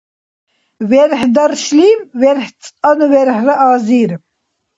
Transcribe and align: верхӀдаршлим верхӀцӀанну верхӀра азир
верхӀдаршлим 0.89 1.99
верхӀцӀанну 2.21 3.05
верхӀра 3.13 3.55
азир 3.69 4.11